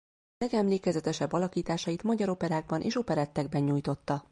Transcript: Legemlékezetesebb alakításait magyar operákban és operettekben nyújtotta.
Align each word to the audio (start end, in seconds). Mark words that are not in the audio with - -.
Legemlékezetesebb 0.37 1.31
alakításait 1.33 2.03
magyar 2.03 2.29
operákban 2.29 2.81
és 2.81 2.95
operettekben 2.95 3.63
nyújtotta. 3.63 4.19